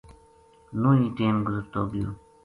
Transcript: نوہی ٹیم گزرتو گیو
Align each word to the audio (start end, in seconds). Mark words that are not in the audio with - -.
نوہی 0.81 1.05
ٹیم 1.15 1.35
گزرتو 1.45 1.81
گیو 1.91 2.09